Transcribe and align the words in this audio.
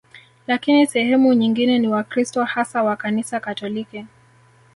Lakini 0.47 0.87
sehemu 0.87 1.33
nyingine 1.33 1.79
ni 1.79 1.87
Wakristo 1.87 2.43
hasa 2.43 2.83
wa 2.83 2.95
Kanisa 2.95 3.39
Katoliki 3.39 4.05